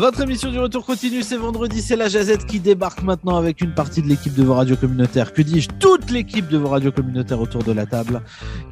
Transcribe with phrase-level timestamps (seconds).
[0.00, 3.74] Votre émission du retour continue, c'est vendredi, c'est la Jazette qui débarque maintenant avec une
[3.74, 5.34] partie de l'équipe de vos radios communautaires.
[5.34, 8.22] Que dis-je Toute l'équipe de vos radios communautaires autour de la table.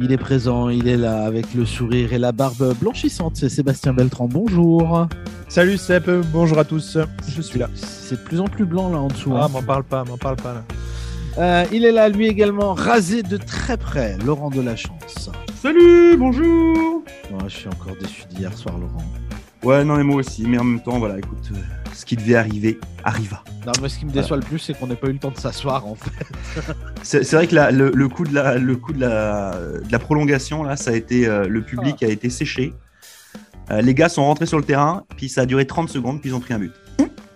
[0.00, 3.36] Il est présent, il est là avec le sourire et la barbe blanchissante.
[3.36, 5.06] C'est Sébastien Beltran, bonjour.
[5.48, 6.96] Salut Seb, bonjour à tous,
[7.28, 7.68] je suis là.
[7.74, 9.34] C'est de plus en plus blanc là en dessous.
[9.36, 9.48] Ah, hein.
[9.48, 10.64] m'en parle pas, m'en parle pas là.
[11.36, 15.28] Euh, il est là, lui également, rasé de très près, Laurent de la Chance.
[15.60, 19.04] Salut, bonjour Oh, je suis encore déçu d'hier soir, Laurent.
[19.64, 21.56] Ouais, non, mais moi aussi, mais en même temps, voilà, écoute, euh,
[21.92, 23.42] ce qui devait arriver, arriva.
[23.66, 25.30] Non, mais ce qui me déçoit le plus, c'est qu'on n'ait pas eu le temps
[25.32, 26.62] de s'asseoir en fait.
[27.02, 29.90] C'est c'est vrai que la- le, le coup, de la, le coup de, la, de
[29.92, 32.72] la prolongation, là, ça a été, euh, le public a été séché.
[33.70, 36.30] Euh, les gars sont rentrés sur le terrain, puis ça a duré 30 secondes, puis
[36.30, 36.72] ils ont pris un but.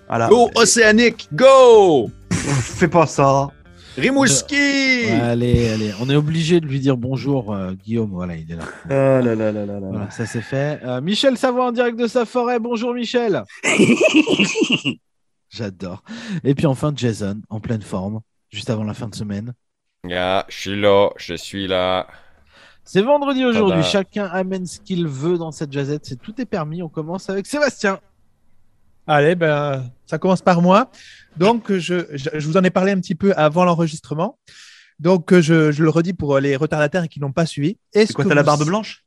[0.09, 0.28] Voilà.
[0.28, 3.48] Go Océanique, go Fais pas ça.
[3.96, 8.10] Rimouski allez, allez, on est obligé de lui dire bonjour, euh, Guillaume.
[8.10, 8.64] Voilà, il est là.
[8.88, 9.88] Ah là là là là là.
[9.91, 10.80] Voilà, ça c'est fait.
[10.83, 12.59] Euh, Michel Savoie en direct de sa forêt.
[12.59, 13.45] Bonjour Michel.
[15.50, 16.02] J'adore.
[16.42, 19.52] Et puis enfin Jason en pleine forme, juste avant la fin de semaine.
[20.11, 22.06] Ah, je suis là, je suis là.
[22.84, 23.83] C'est vendredi aujourd'hui.
[23.83, 26.06] Chacun amène ce qu'il veut dans cette jazette.
[26.06, 26.83] C'est tout est permis.
[26.83, 28.00] On commence avec Sébastien.
[29.06, 30.91] Allez, ben, ça commence par moi.
[31.36, 34.39] Donc, je, je, je vous en ai parlé un petit peu avant l'enregistrement.
[34.98, 37.77] Donc, je, je le redis pour les retardataires qui n'ont pas suivi.
[37.92, 39.05] Est-ce C'est quoi, que t'as la barbe blanche?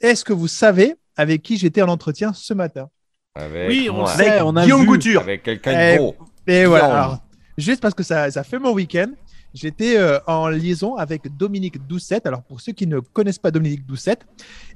[0.00, 2.88] Est-ce que vous savez avec qui j'étais en entretien ce matin?
[3.34, 4.08] Avec Oui, on moi.
[4.14, 4.28] sait.
[4.28, 4.86] Avec on a Guillaume vu.
[4.88, 5.20] Couture.
[5.22, 6.16] Avec quelqu'un Eh, de beau.
[6.46, 6.84] Et voilà.
[6.86, 6.96] Guillaume.
[7.00, 7.18] alors,
[7.56, 9.10] juste parce que ça, ça fait mon week-end,
[9.54, 12.26] j'étais euh, en liaison avec Dominique Doucette.
[12.26, 14.26] Alors, pour ceux qui ne connaissent pas Dominique Doucette,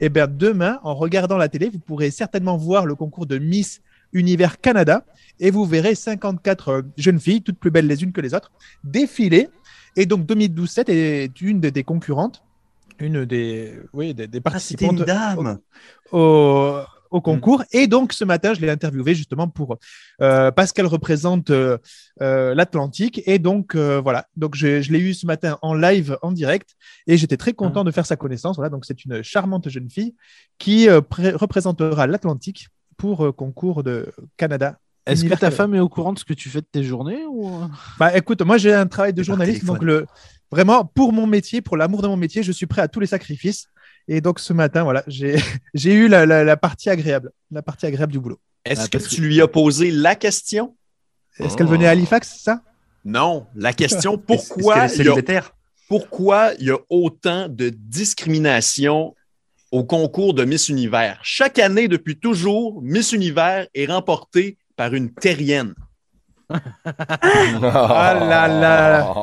[0.00, 3.80] eh bien, demain, en regardant la télé, vous pourrez certainement voir le concours de Miss
[4.12, 5.04] Univers Canada
[5.40, 8.50] et vous verrez 54 euh, jeunes filles, toutes plus belles les unes que les autres,
[8.84, 9.48] défiler.
[9.96, 12.42] Et donc, Dominique Doucette est une des, des concurrentes,
[12.98, 15.58] une des, oui, des, des Ah, participantes une dame.
[16.12, 16.78] au,
[17.10, 17.62] au concours.
[17.72, 19.76] Et donc, ce matin, je l'ai interviewée justement pour
[20.20, 21.76] euh, parce qu'elle représente euh,
[22.20, 23.22] euh, l'Atlantique.
[23.26, 24.26] Et donc, voilà.
[24.36, 26.74] Donc, je, je l'ai eu ce matin en live, en direct,
[27.06, 28.56] et j'étais très content de faire sa connaissance.
[28.56, 28.70] Voilà.
[28.70, 30.14] Donc, c'est une charmante jeune fille
[30.58, 34.78] qui pré- représentera l'Atlantique pour euh, concours de Canada.
[35.06, 37.24] Est-ce que ta femme est au courant de ce que tu fais de tes journées
[37.28, 37.50] ou...
[37.98, 40.06] Bah, écoute, moi, j'ai un travail de journaliste, donc le
[40.50, 43.06] vraiment pour mon métier, pour l'amour de mon métier, je suis prêt à tous les
[43.08, 43.66] sacrifices.
[44.06, 45.36] Et donc, ce matin, voilà, j'ai
[45.74, 48.38] j'ai eu la, la- la partie agréable, la partie agréable du boulot.
[48.64, 50.76] Est-ce Ah, que tu lui as posé la question?
[51.38, 52.62] Est-ce qu'elle venait à Halifax, c'est ça?
[53.04, 53.46] Non.
[53.56, 55.42] La question, pourquoi qu'elle est il y a
[55.88, 59.14] pourquoi il y a autant de discrimination
[59.72, 61.18] au concours de Miss Univers?
[61.22, 65.74] Chaque année, depuis toujours, Miss Univers est remportée par une terrienne.
[66.50, 69.14] Ah là là.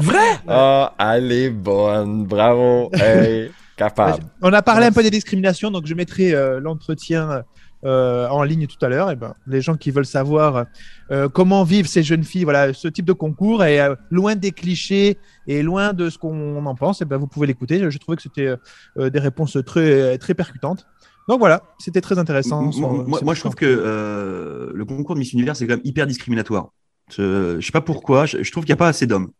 [0.00, 0.40] Vrai?
[0.48, 2.24] Ah, elle est bonne.
[2.24, 2.90] Bravo.
[3.00, 4.24] Hey, capable.
[4.42, 7.44] On a parlé un peu des discriminations, donc je mettrai euh, l'entretien
[7.84, 9.10] euh, en ligne tout à l'heure.
[9.10, 10.64] Et ben, les gens qui veulent savoir
[11.10, 14.52] euh, comment vivent ces jeunes filles, voilà, ce type de concours, et euh, loin des
[14.52, 17.90] clichés et loin de ce qu'on en pense, et ben, vous pouvez l'écouter.
[17.90, 18.54] Je, trouvais que c'était
[18.96, 20.86] des réponses très, très percutantes.
[21.28, 22.62] Donc voilà, c'était très intéressant.
[22.62, 25.66] Moi, sur- moi- sur moi, ce je trouve que le concours de Miss Univers, c'est
[25.66, 26.68] quand même hyper discriminatoire.
[27.10, 29.30] Je, je sais pas pourquoi, je, je trouve qu'il n'y a pas assez d'hommes.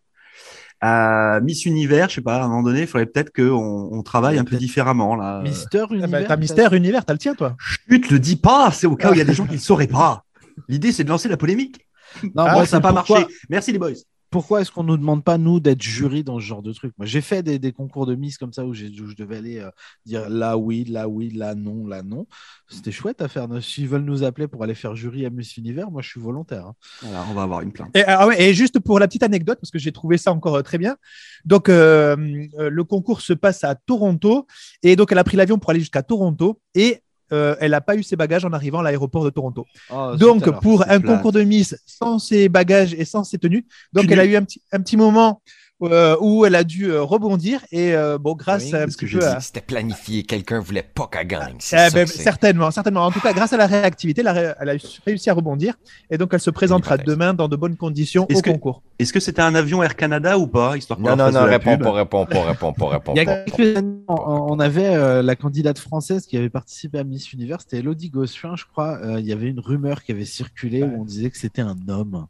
[0.81, 4.03] À Miss Univers, je sais pas, à un moment donné, il faudrait peut-être qu'on on
[4.03, 5.17] travaille un peu différemment.
[5.17, 5.41] Là.
[5.43, 8.71] Mister Ah bah, Univers T'as Mystère Univers, t'as le tien, toi Chut, le dis pas,
[8.71, 10.25] c'est au cas où il y a des gens qui ne sauraient pas.
[10.69, 11.87] L'idée, c'est de lancer la polémique.
[12.23, 13.35] Non, Ah, ça n'a pas pourquoi- marché.
[13.49, 13.91] Merci les boys.
[14.35, 16.93] Pourquoi est-ce qu'on nous demande pas nous d'être jury dans ce genre de truc?
[16.99, 19.71] Moi, j'ai fait des, des concours de Miss comme ça où, je devais aller euh,
[20.07, 22.27] dire là oui, là oui, là non, là non.
[22.67, 23.47] C'était chouette à faire.
[23.63, 26.67] S'ils veulent nous appeler pour aller faire jury à Miss Univers, moi je suis volontaire.
[26.67, 26.75] hein.
[27.03, 27.97] Voilà, on va avoir une plainte.
[27.97, 30.57] Et, ah ouais, et juste pour la petite anecdote, parce que j'ai trouvé ça encore
[30.57, 30.97] euh, très bien.
[31.45, 32.17] Donc, euh,
[32.59, 34.49] le concours se passe à Toronto.
[34.83, 36.61] Et donc, elle a pris l'avion pour aller jusqu'à Toronto.
[36.75, 37.04] Et
[37.35, 39.67] euh, elle n'a pas eu ses bagages en arrivant à l'aéroport de Toronto.
[39.91, 40.61] Oh, donc, alors.
[40.61, 44.25] pour un concours de Miss sans ses bagages et sans ses tenues, donc elle a
[44.25, 45.43] eu un petit, un petit moment
[45.83, 47.61] euh, où elle a dû euh, rebondir.
[47.73, 49.19] Et euh, bon, grâce Oui, à ce que dit.
[49.19, 50.23] à- C'était planifié.
[50.23, 51.57] Quelqu'un voulait pas qu'elle gagne.
[51.59, 53.05] C'est Eh ça ben, certainement, certainement.
[53.07, 54.75] En tout cas, grâce à la réactivité, elle a, ré- elle a
[55.05, 55.75] réussi à rebondir.
[56.11, 58.83] Et donc, elle se présentera demain dans de bonnes conditions Est-ce au que- concours.
[58.99, 61.93] Est-ce que c'était un avion Air Canada ou pas histoire Non, non, non, réponds pas,
[61.93, 63.37] réponds pas, réponds pas, réponds Il y a pas.
[63.51, 67.79] quelques années, on, avait euh, la candidate française qui avait participé à Miss Univers, c'était
[67.79, 68.99] Elodie Gossuin, je crois.
[69.03, 71.77] Euh, Il y avait une rumeur qui avait circulé où on disait que c'était un
[71.89, 72.27] homme.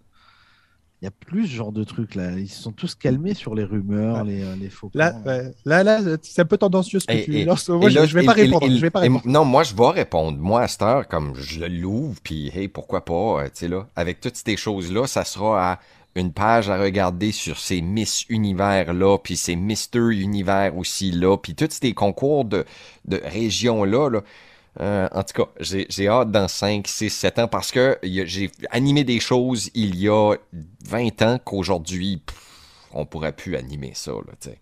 [1.04, 2.30] Il y a plus ce genre de trucs là.
[2.30, 4.90] Ils se sont tous calmés sur les rumeurs, les, euh, les faux.
[4.94, 7.68] Là, ouais, là, là, c'est un peu tendancieux ce que Et- tu et- lances.
[7.68, 8.64] Moi, Et je, là, je vais et- pas répondre.
[8.66, 9.22] et- je vais pas et- répondre.
[9.26, 10.38] non, moi, je vais répondre.
[10.38, 13.12] Moi, à cette heure, comme je l'ouvre, puis hey, pourquoi pas,
[13.42, 15.78] euh, tu sais, là, avec toutes ces choses-là, ça sera à
[16.14, 21.68] une page à regarder sur ces Miss Univers-là, puis ces Mister Univers aussi-là, puis tous
[21.70, 22.64] ces concours de,
[23.04, 24.20] de régions-là, là.
[24.80, 28.50] Euh, en tout cas, j'ai j'ai hâte dans 5, 6, 7 ans parce que j'ai
[28.70, 30.34] animé des choses il y a
[30.88, 32.36] 20 ans qu'aujourd'hui, pff,
[32.92, 34.58] on pourrait plus animer ça, là, tu sais.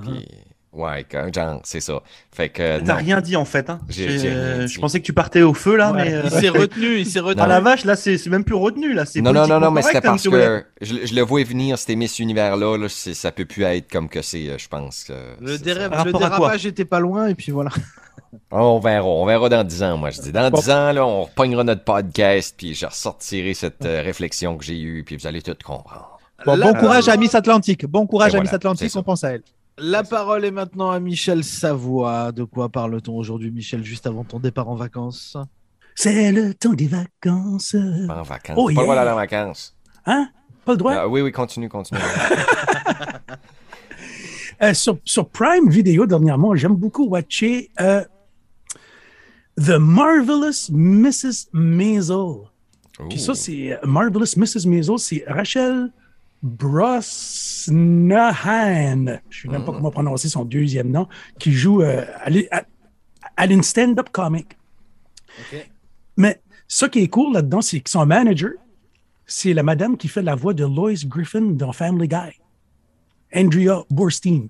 [0.00, 0.28] Puis,
[0.72, 2.00] ouais, quand- genre, c'est ça.
[2.30, 2.94] Fait que, T'as non.
[2.96, 3.68] rien dit en fait.
[3.68, 3.80] Hein.
[3.88, 4.72] J'ai- J'ai- j'ai rien dit.
[4.72, 6.04] je pensais que tu partais au feu là, Ouais.
[6.04, 6.14] mais.
[6.14, 7.42] euh, Il s'est retenu, il s'est retenu.
[7.42, 9.06] Ah la vache, là c'est c'est même plus retenu là.
[9.06, 11.76] c'est Non, non, non, non, mais c'était hein, parce que je, je le vois venir,
[11.78, 15.02] ces Miss Univers-là, là, c'est- ça peut plus être comme que c'est, euh, je pense.
[15.04, 17.70] que Le, le dérapage était pas loin, et puis voilà.
[18.50, 20.32] On verra, on verra dans 10 ans, moi je dis.
[20.32, 24.64] Dans 10 ans, là, on repognera notre podcast, puis je ressortirai cette euh, réflexion que
[24.64, 26.18] j'ai eue, puis vous allez tout comprendre.
[26.46, 27.86] Bon, courage à Miss Atlantique.
[27.86, 29.42] Bon courage à voilà, Miss Atlantique, on pense à elle.
[29.76, 32.32] La parole est maintenant à Michel Savoie.
[32.32, 35.36] De quoi parle-t-on aujourd'hui, Michel, juste avant ton départ en vacances?
[35.94, 37.76] C'est le temps des vacances.
[38.06, 38.56] Pas en vacances.
[38.56, 38.80] Oh, pas yeah.
[38.80, 39.76] le droit d'aller en vacances.
[40.06, 40.28] Hein?
[40.64, 40.92] Pas le droit?
[40.94, 42.00] Ah, oui, oui, continue, continue.
[44.62, 48.04] Euh, sur, sur Prime Video, dernièrement, j'aime beaucoup watcher euh,
[49.56, 51.48] The Marvelous Mrs.
[51.52, 52.48] Maisel.
[53.08, 53.34] Puis ça, Ouh.
[53.36, 54.66] c'est euh, Marvelous Mrs.
[54.68, 55.92] Maisel, c'est Rachel
[57.68, 59.18] Brosnahan.
[59.30, 59.76] Je sais même pas Mm.
[59.76, 61.06] comment prononcer son deuxième nom,
[61.38, 62.04] qui joue euh,
[63.36, 64.56] à, une stand-up comic.
[66.16, 68.50] Mais ce qui est cool là-dedans, c'est que son manager,
[69.26, 72.40] c'est la madame qui fait la voix de Lois Griffin dans Family Guy,
[73.34, 74.48] Andrea Borstein.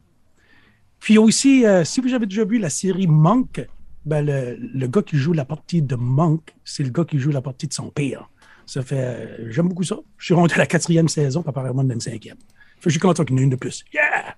[1.01, 3.67] Puis aussi, euh, si vous avez déjà vu la série Monk,
[4.05, 7.31] ben le, le gars qui joue la partie de Monk, c'est le gars qui joue
[7.31, 8.29] la partie de son père.
[8.67, 9.97] Ça fait, euh, j'aime beaucoup ça.
[10.19, 12.37] Je suis rendu à la quatrième saison, puis apparemment une cinquième.
[12.37, 13.85] Fait que je suis content qu'il y en ait une de plus.
[13.93, 14.37] Yeah!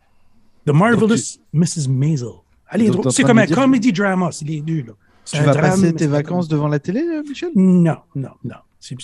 [0.67, 1.89] The Marvelous Mrs.
[1.89, 2.29] Maisel.
[2.69, 4.83] Allez, c'est comme de un dire- comedy drama, c'est les deux.
[4.83, 4.93] Là.
[5.25, 7.51] Tu vas drame, passer tes vacances devant la télé, euh, Michel?
[7.57, 8.55] Non, non, non.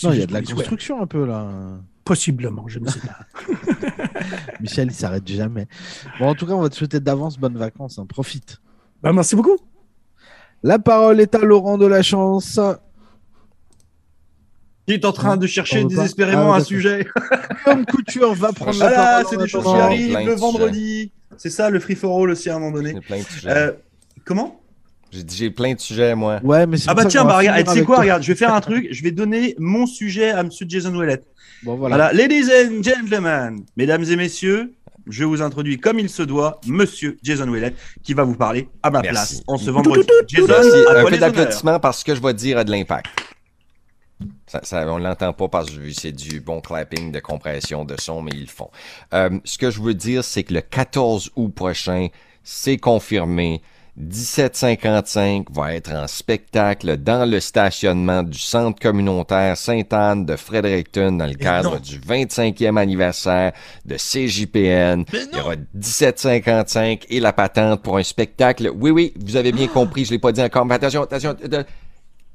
[0.05, 1.79] Non, il y a de la construction un peu là.
[2.07, 3.19] Possiblement, je ne sais pas.
[4.61, 5.67] Michel, il s'arrête jamais.
[6.21, 7.99] Bon, en tout cas, on va te souhaiter d'avance bonnes vacances.
[7.99, 8.07] hein.
[8.07, 8.59] Profite.
[9.03, 9.59] Ben, merci beaucoup.
[10.63, 12.59] La parole est à Laurent de la Chance.
[14.87, 17.07] Il est en train de chercher désespérément Ah, un sujet.
[17.65, 19.27] Comme Couture va prendre la Voilà, parole.
[19.29, 21.13] c'est des choses qui arrivent le vendredi.
[21.37, 22.97] C'est ça le free for all aussi à un moment donné.
[23.47, 23.73] Euh,
[24.25, 24.61] comment?
[25.13, 26.41] J'ai dit, j'ai plein de sujets, moi.
[26.43, 28.03] Ouais, mais c'est Ah bah tiens, bah regarde, tu sais quoi, toi.
[28.03, 31.23] regarde, je vais faire un truc, je vais donner mon sujet à Monsieur Jason Ouellet.
[31.63, 31.97] Bon, voilà.
[31.97, 34.73] Voilà, ladies and gentlemen, mesdames et messieurs,
[35.09, 38.91] je vous introduis comme il se doit Monsieur Jason Ouellet qui va vous parler à
[38.91, 39.13] ma Merci.
[39.37, 40.07] place en ce vendredi.
[40.29, 40.53] Jason,
[40.95, 43.07] Un peu d'applaudissements parce que je vais dire a de l'impact.
[44.47, 48.23] Ça, ça, on l'entend pas parce que c'est du bon clapping de compression de son,
[48.23, 48.71] mais ils le font.
[49.13, 52.09] Euh, ce que je veux dire, c'est que le 14 août prochain,
[52.43, 53.61] c'est confirmé.
[53.99, 61.27] 1755 va être en spectacle dans le stationnement du centre communautaire Sainte-Anne de Fredericton dans
[61.27, 63.53] le cadre du 25e anniversaire
[63.85, 65.05] de CJPN.
[65.13, 68.71] Il y aura 1755 et la patente pour un spectacle.
[68.75, 71.65] Oui, oui, vous avez bien compris, je l'ai pas dit encore, mais attention, attention, de-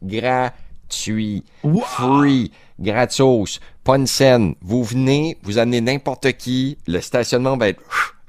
[0.04, 1.44] gratuit,
[1.86, 4.56] free, gratos, pas une scène.
[4.62, 7.81] Vous venez, vous amenez n'importe qui, le stationnement va être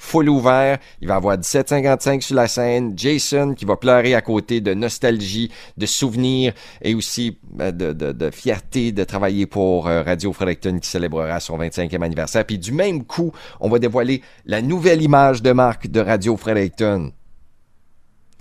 [0.03, 4.61] full ouvert, il va avoir 1755 sur la scène, Jason qui va pleurer à côté
[4.61, 6.53] de nostalgie, de souvenirs
[6.83, 12.03] et aussi euh, de fierté de travailler pour euh, Radio Fredericton qui célébrera son 25e
[12.03, 12.45] anniversaire.
[12.45, 17.13] Puis du même coup, on va dévoiler la nouvelle image de marque de Radio Fredericton.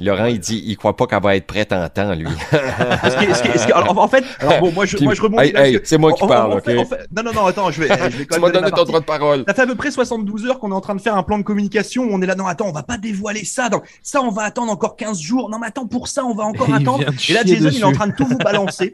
[0.01, 2.25] Laurent, il dit, il croit pas qu'elle va être prête en temps, lui.
[2.51, 5.13] Est-ce que- est-ce que- est-ce que- alors, en fait, alors bon, moi je, Puis- moi,
[5.13, 6.63] je rebondis Hey, hey, c'est moi qui en- parle, ok?
[6.63, 8.71] fait- non, non, non, attends, je vais, je vais quand Tu même m'as donner donné
[8.71, 9.43] ton droit de parole.
[9.47, 11.37] Ça fait à peu près 72 heures qu'on est en train de faire un plan
[11.37, 13.69] de communication où on est là, non, attends, on va pas dévoiler ça.
[13.69, 15.49] Donc, ça, on va attendre encore 15 jours.
[15.49, 17.03] Non, mais attends, pour ça, on va encore Il attendre.
[17.29, 17.99] Et là, Jason, il est en dessus.
[17.99, 18.91] train de tout vous balancer.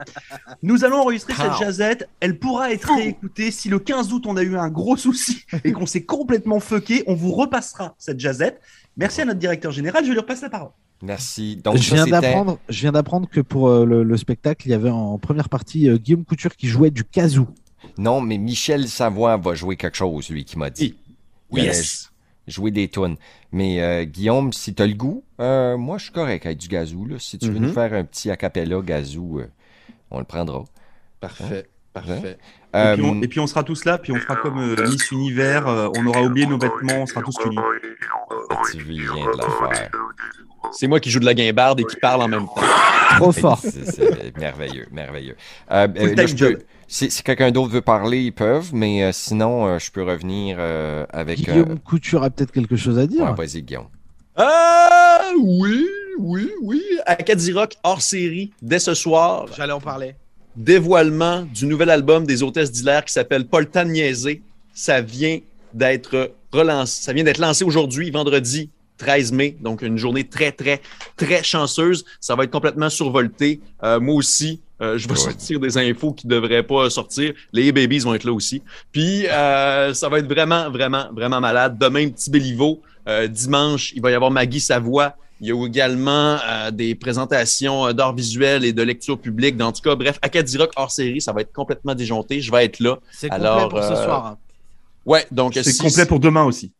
[0.64, 2.08] Nous allons enregistrer cette jazette.
[2.20, 3.52] Elle pourra être réécoutée.
[3.52, 7.04] Si le 15 août, on a eu un gros souci et qu'on s'est complètement fucké,
[7.08, 8.60] on vous repassera cette jazette.
[8.98, 10.04] Merci à notre directeur général.
[10.06, 10.70] Je lui repasse la parole.
[11.02, 11.58] Merci.
[11.58, 14.74] Donc, je viens d'apprendre, je viens d'apprendre que pour euh, le, le spectacle, il y
[14.74, 17.48] avait en première partie euh, Guillaume Couture qui jouait du kazoo.
[17.98, 20.96] Non, mais Michel Savoie va jouer quelque chose, lui, qui m'a dit.
[21.54, 22.12] Allait Yes.
[22.48, 23.18] Jouer des tunes.
[23.52, 27.06] Mais euh, Guillaume, si t'as le goût, euh, moi, je suis correct avec du gazou.
[27.06, 27.18] Là.
[27.20, 27.68] Si tu veux Mhm.
[27.68, 29.48] nous faire un petit acapella gazou, euh,
[30.12, 30.64] on le prendra.
[31.20, 31.68] Parfait,
[32.06, 32.38] parfait.
[32.76, 34.88] Euh, Et, puis on, et puis on sera tous là, puis on fera comme euh,
[34.90, 37.58] Miss Univers, euh, on aura oublié nos vêtements, on sera tous unis.
[38.72, 39.92] tu viens de la faire.
[40.72, 42.62] C'est moi qui joue de la guimbarde et qui parle en même temps.
[43.18, 43.60] Trop fort.
[43.62, 45.36] C'est merveilleux, merveilleux.
[45.72, 49.66] Euh, euh, là, peux- si, si quelqu'un d'autre veut parler, ils peuvent, mais euh, sinon,
[49.68, 51.40] euh, je peux revenir euh, avec...
[51.48, 53.24] euh, Guillaume Couture a peut-être quelque chose à dire.
[53.24, 53.88] ouais, Vas-y, Guillaume.
[54.36, 55.88] Ah oui,
[56.20, 56.84] oui, oui.
[57.06, 59.46] Acadie Rock hors série dès ce soir.
[59.56, 60.16] J'allais en parler.
[60.58, 64.42] Dévoilement du nouvel album des hôtesses d'Hilaire qui s'appelle Pas le temps de niaiser.
[64.74, 65.40] Ça vient
[65.74, 67.04] d'être relancé.
[67.04, 70.82] Ça vient d'être lancé aujourd'hui, vendredi 13 mai, donc une journée très, très,
[71.16, 72.04] très chanceuse.
[72.20, 73.60] Ça va être complètement survolté.
[73.84, 75.20] Euh, moi aussi, euh, je vais Ouais.
[75.20, 77.34] sortir des infos qui ne devraient pas sortir.
[77.54, 78.64] Les babies vont être là aussi.
[78.92, 81.78] Puis, euh, ça va être vraiment, vraiment, vraiment malade.
[81.80, 82.82] Demain, petit Béliveau.
[83.08, 85.16] Euh, dimanche, il va y avoir Maggie Savoie.
[85.42, 89.60] Il y a également euh, des présentations euh, d'art visuel et de lecture publique.
[89.62, 92.42] En tout cas, bref, Acadie Rock hors série, ça va être complètement déjanté.
[92.42, 92.98] Je vais être là.
[93.12, 94.26] C'est complet pour ce euh, soir.
[94.26, 94.38] hein.
[95.06, 96.72] Ouais, donc C'est si- complet pour demain aussi.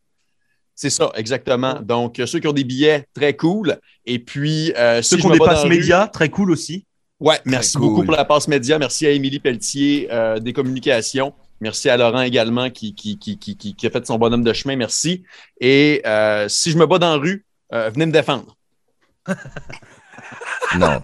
[0.76, 1.80] C'est ça, exactement.
[1.82, 3.80] Donc, euh, ceux qui ont des billets, très cool.
[4.06, 6.86] Et puis, euh, Ceux si qui ont des dans passes rue- médias, très cool aussi.
[7.20, 7.88] Ouais, merci cool.
[7.88, 8.78] beaucoup pour la passe média.
[8.78, 11.34] Merci à Émilie Pelletier euh, des communications.
[11.62, 14.76] Merci à Laurent également qui, qui, qui- qui a fait son bonhomme de chemin.
[14.76, 15.24] Merci.
[15.60, 18.56] Et euh, si je me bats dans la rue, euh, venez me défendre.
[20.78, 21.02] Non.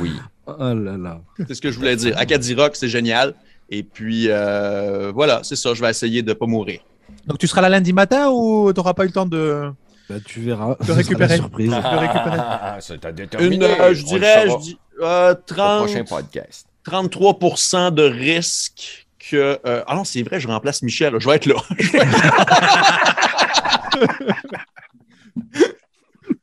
[0.00, 0.12] Oui.
[0.46, 1.20] Oh là là.
[1.46, 2.16] C'est ce que je voulais dire.
[2.18, 3.34] Acadie Rock, c'est génial.
[3.70, 5.74] Et puis, euh, voilà, c'est ça.
[5.74, 6.80] Je vais essayer de ne pas mourir.
[7.26, 9.70] Donc tu seras là lundi matin ou tu n'auras pas eu le temps de.
[10.08, 10.76] Bah, tu verras.
[10.86, 11.36] De récupérer.
[11.36, 11.70] surprise.
[11.70, 12.36] le récupérer.
[12.38, 13.80] Ah, ça t'a Une, déterminé.
[13.80, 16.66] euh, je dirais, je dis, euh, au 30, prochain podcast.
[16.84, 19.58] 33 de risque que.
[19.66, 21.14] euh, ah non, c'est vrai, je remplace Michel.
[21.18, 21.56] Je vais être là.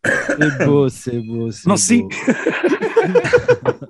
[0.05, 1.51] C'est beau, c'est beau.
[1.51, 2.03] c'est Merci.
[2.03, 2.09] beau.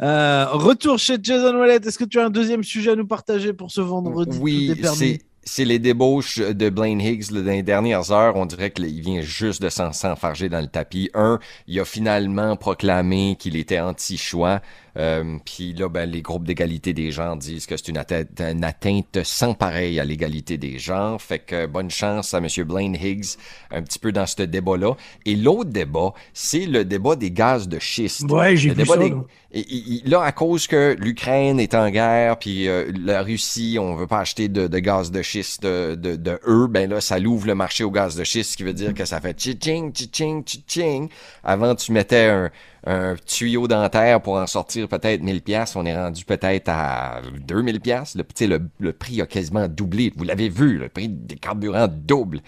[0.00, 1.76] Euh, retour chez Jason Wallet.
[1.76, 4.36] Est-ce que tu as un deuxième sujet à nous partager pour ce vendredi?
[4.40, 8.36] Oui, c'est, c'est les débauches de Blaine Higgs là, dans les dernières heures.
[8.36, 11.10] On dirait qu'il vient juste de s'en, s'enfarger dans le tapis.
[11.14, 14.60] Un, il a finalement proclamé qu'il était anti-choix.
[14.98, 18.62] Euh, Puis là, ben, les groupes d'égalité des genres disent que c'est une atteinte, une
[18.62, 21.20] atteinte sans pareil à l'égalité des genres.
[21.20, 22.46] Fait que bonne chance à M.
[22.66, 23.36] Blaine Higgs
[23.70, 24.94] un petit peu dans ce débat-là.
[25.24, 28.30] Et l'autre débat, c'est le débat des gaz de schiste.
[28.30, 28.96] Ouais, j'ai vu ça.
[28.98, 29.16] des- là.
[29.54, 33.76] Et, et- et là, à cause que l'Ukraine est en guerre, puis euh, la Russie,
[33.78, 37.00] on veut pas acheter de, de gaz de schiste de, de, de eux, ben là,
[37.00, 39.38] ça l'ouvre le marché au gaz de schiste, ce qui veut dire que ça fait
[39.38, 41.08] chi-ching, chi-ching, chi-ching.
[41.44, 42.50] Avant, tu mettais un,
[42.86, 47.80] un tuyau dentaire pour en sortir peut-être 1000 pièces, on est rendu peut-être à 2000
[47.80, 48.16] pièces.
[48.16, 50.12] Le, le, le prix a quasiment doublé.
[50.16, 52.40] Vous l'avez vu, le prix des carburants double.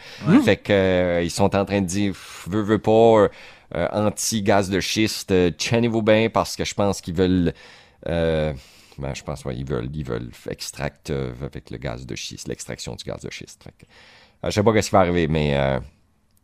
[0.45, 2.15] Fait que euh, ils sont en train de dire,
[2.47, 3.29] veux, veux pas, euh,
[3.75, 7.53] euh, anti-gaz de schiste, euh, tienez-vous bien parce que je pense qu'ils veulent,
[8.09, 8.53] euh,
[8.99, 12.49] ben, je pense, ouais, ils veulent, ils veulent extract euh, avec le gaz de schiste,
[12.49, 13.65] l'extraction du gaz de schiste.
[13.67, 13.71] Euh,
[14.45, 15.81] je sais pas ce qui va arriver, mais euh,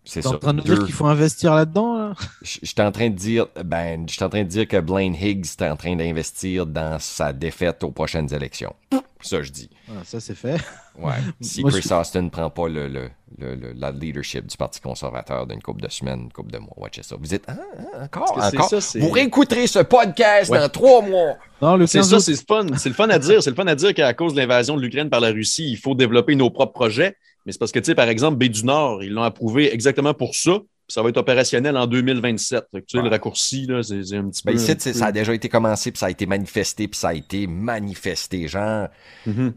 [0.04, 0.30] c'est ça.
[0.30, 2.14] en train de nous dire Deux- qu'il faut investir là-dedans là?
[2.42, 5.44] Je suis en train de dire, ben, je en train de dire que Blaine Higgs
[5.60, 8.74] est en train d'investir dans sa défaite aux prochaines élections.
[9.22, 9.68] Ça, je dis.
[9.86, 10.56] Voilà, Ça, c'est fait.
[10.98, 11.12] Ouais.
[11.42, 14.56] Si Moi, Chris je- Austin ne prend pas le, le, le, le- la leadership du
[14.56, 17.16] Parti conservateur d'une couple de semaines, une couple de mois, watchez ça.
[17.18, 17.54] Vous êtes, ah,
[17.94, 18.68] ah, encore, encore.
[18.80, 20.58] ça, Vous réécouterez ce podcast Ouais.
[20.58, 21.36] dans trois mois.
[21.62, 22.66] Non, le C'est 15 ça, c'est le fun.
[22.76, 23.42] C'est le fun à dire.
[23.42, 25.76] C'est le fun à dire qu'à cause de l'invasion de l'Ukraine par la Russie, il
[25.76, 27.16] faut développer nos propres projets.
[27.46, 30.12] Mais c'est parce que, tu sais, par exemple, Baie du Nord, ils l'ont approuvé exactement
[30.12, 30.58] pour ça.
[30.88, 32.64] Ça va être opérationnel en 2027.
[32.72, 33.04] Fait que, tu sais, Ouais.
[33.04, 34.58] le raccourci, là, c'est un petit Ben, peu.
[34.60, 37.14] ici, un ça a déjà été commencé, puis ça a été manifesté, puis ça a
[37.14, 38.48] été manifesté.
[38.48, 38.88] Genre,
[39.24, 39.52] Mhm.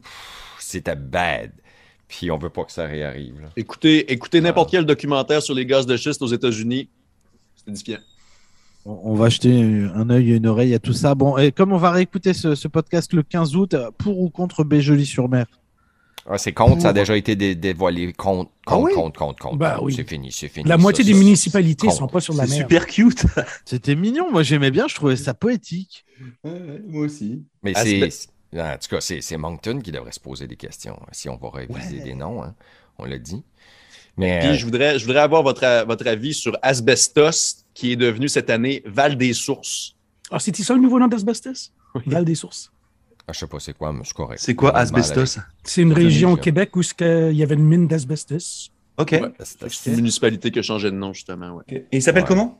[0.59, 1.51] c'était bad.
[2.17, 3.41] Puis on veut pas que ça réarrive.
[3.41, 3.49] là.
[3.55, 6.89] Écoutez, écoutez n'importe quel documentaire sur les gaz de schiste aux États-Unis.
[7.55, 7.97] C'est édifiant.
[8.85, 9.51] On va jeter
[9.95, 11.15] un œil et une oreille à tout ça.
[11.15, 14.65] Bon, et comme on va réécouter ce, ce podcast le 15 août, pour ou contre
[14.65, 15.45] Béjoli-sur-Mer
[16.29, 18.11] Ah, c'est contre, ça a déjà été dé- dévoilé.
[18.11, 18.93] Contre, Ah contre, oui?
[18.93, 19.57] contre, contre, contre.
[19.57, 19.83] Contre.
[19.83, 19.93] oui.
[19.95, 20.67] C'est fini, c'est fini.
[20.67, 21.97] La Ça, moitié des ça, municipalités contre.
[21.99, 22.61] sont pas sur la C'est mer.
[22.67, 23.25] super cute.
[23.65, 26.03] C'était mignon, moi j'aimais bien, je trouvais ça poétique.
[26.43, 27.41] moi aussi.
[27.63, 28.09] Mais Ah, c'est.
[28.53, 30.99] C'est- En tout cas, c'est c'est Moncton qui devrait se poser des questions.
[31.11, 32.03] Si on va réviser Ouais.
[32.03, 32.53] des noms, hein.
[32.97, 33.43] on l'a dit.
[34.17, 37.91] Mais Puis euh, je voudrais, je voudrais avoir votre, a- votre avis sur Asbestos, qui
[37.91, 39.95] est devenu cette année Val des Sources.
[40.29, 41.71] Ah, c'était ça le nouveau nom d'Asbestos?
[42.05, 42.71] Val des Sources.
[43.27, 44.39] ah, je sais pas c'est quoi, mais c'est correct.
[44.41, 45.39] C'est quoi Asbestos?
[45.63, 46.37] C'est une région au.
[46.37, 48.69] Québec où il y avait une mine d'asbestos.
[48.97, 49.11] Ok.
[49.13, 49.31] Ouais.
[49.69, 51.55] C'est une municipalité qui a changé de nom, justement.
[51.55, 51.63] Ouais.
[51.69, 52.27] Et il s'appelle Ouais.
[52.27, 52.59] comment?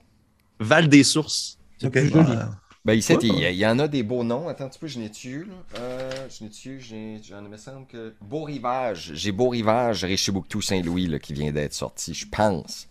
[0.59, 1.59] Val des Sources.
[1.79, 2.23] C'est plus joli.
[2.25, 2.49] Voilà.
[2.85, 3.45] Ben, Ouais, il y, ouais.
[3.45, 4.49] a- il y en a des beaux noms.
[4.49, 5.47] Attends un petit peu, je n'ai dessus.
[5.49, 5.79] Là?
[5.79, 8.13] Euh, je n'ai dessus, j'ai- j'en me semble que.
[8.21, 9.11] Beau Rivage.
[9.13, 12.89] J'ai Beau Rivage, Richibouctou Saint-Louis, là, qui vient d'être sorti, je pense.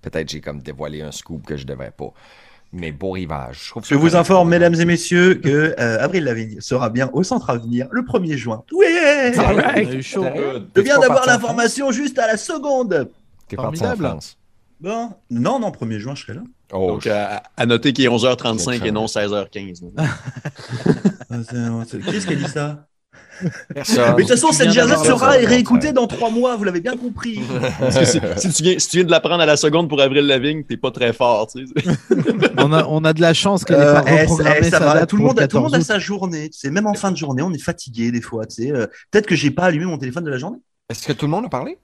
[0.00, 2.12] Peut-être j'ai comme dévoilé un scoop que je devais pas.
[2.72, 3.72] Mais Beau Rivage.
[3.84, 7.86] Je, vous informe, mesdames et messieurs, que euh, Avril Lavigne sera bien au centre Avenir
[7.92, 8.64] le 1er juin.
[8.72, 9.36] On right.
[9.76, 10.22] a eu chaud.
[10.24, 10.66] Sérieux?
[10.74, 13.10] Je viens d'avoir l'information juste à la seconde.
[13.46, 14.04] T'es parti en Formidable.
[14.08, 14.38] France.
[14.82, 16.40] Bon, non, non, 1er juin, je serai là.
[16.72, 19.82] Oh, Donc, à, à noter qu'il est 11h35 Quel et non 16h15.
[19.96, 20.04] Ah,
[21.48, 21.56] c'est-
[21.88, 22.86] c'est- Qui est-ce qui a dit ça?
[23.74, 24.04] Personne.
[24.16, 27.40] Mais de toute façon, cette jazette sera réécoutée dans trois mois, vous l'avez bien compris.
[27.78, 30.00] Parce que si, si tu viens, si tu viens de l'apprendre à la seconde pour
[30.00, 31.46] Avril Lavigne, t'es pas très fort.
[31.48, 31.74] Tu sais.
[32.58, 34.84] On a, on a de la chance qu'elle Euh, pas eh, reprogrammé eh, ça sa
[34.84, 35.86] va, date tout le monde, a, tout le monde a 14 août.
[35.86, 36.50] sa journée.
[36.50, 38.46] Tu sais, même en fin de journée, on est fatigué des fois.
[38.46, 40.58] Tu sais, Euh, peut-être que j'ai pas allumé mon téléphone de la journée.
[40.88, 41.78] Est-ce que tout le monde a parlé?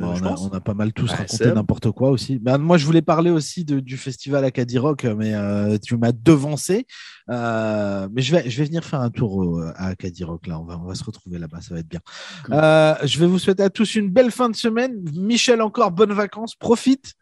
[0.00, 0.40] On, je a, pense.
[0.42, 2.38] on a pas mal tous Ah, raconté n'importe quoi aussi.
[2.38, 6.12] Ben, moi, je voulais parler aussi de- du festival Acadie Rock, mais euh, tu m'as
[6.12, 6.86] devancé.
[7.30, 10.46] Euh, mais je vais, je vais venir faire un tour au- à Acadie Rock.
[10.46, 10.58] Là.
[10.60, 12.00] On, va, on va se retrouver là-bas, ça va être bien.
[12.44, 12.54] Cool.
[12.54, 14.92] Euh, je vais vous souhaiter à tous une belle fin de semaine.
[15.14, 16.54] Michel, encore bonnes vacances.
[16.54, 17.14] Profite.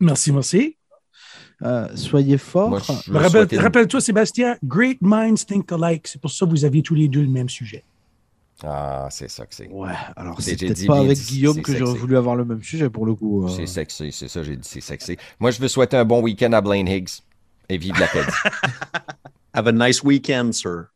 [0.00, 0.76] Merci, merci.
[1.62, 2.78] Euh, soyez forts.
[3.08, 6.06] Rappelle-toi, Sébastien, Great minds think alike.
[6.06, 7.82] C'est pour ça que vous aviez tous les deux le même sujet.
[8.64, 9.68] Ah, c'est ça que c'est.
[9.68, 12.00] Ouais, alors C'est- peut-être pas avec Guillaume que j'aurais sexy.
[12.00, 13.44] voulu avoir le même sujet pour le coup.
[13.44, 13.48] euh.
[13.48, 15.16] C'est sexy, c'est ça, j'ai dit, c'est sexy.
[15.38, 17.10] Moi, je veux souhaiter un bon week-end à Blaine Higgs
[17.68, 18.24] et vive la paix.
[19.52, 20.86] Have a nice weekend, sir.